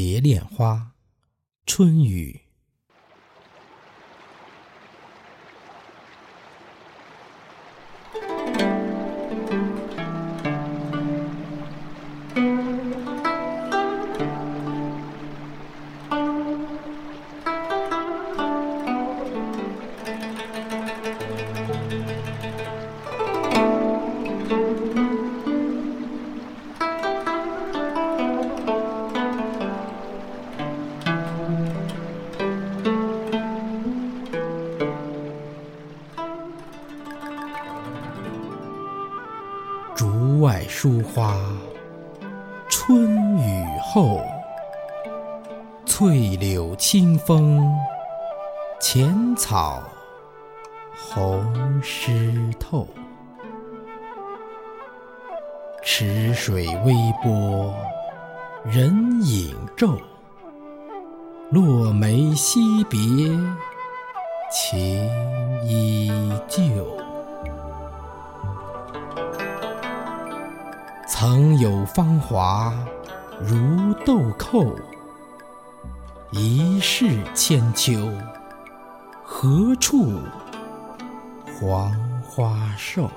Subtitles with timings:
[0.00, 0.92] 蝶恋花，
[1.66, 2.42] 春雨。
[39.98, 41.36] 竹外疏花
[42.68, 44.20] 春雨后，
[45.84, 47.68] 翠柳清风
[48.80, 49.82] 浅草
[50.96, 52.86] 红湿透。
[55.82, 57.74] 池水微波
[58.64, 59.98] 人影皱，
[61.50, 63.00] 落梅惜别
[64.48, 65.10] 情
[65.66, 66.08] 依
[66.46, 66.97] 旧。
[71.20, 72.72] 曾有芳华
[73.40, 74.72] 如豆蔻，
[76.30, 78.08] 一世千秋，
[79.24, 80.20] 何处
[81.58, 83.10] 黄花瘦？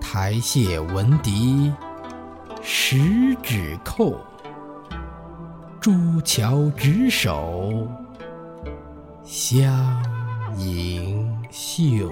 [0.00, 1.70] 台榭闻笛
[2.62, 4.16] 十指扣，
[5.78, 7.86] 朱桥执手
[9.24, 9.62] 相
[10.56, 12.10] 迎袖。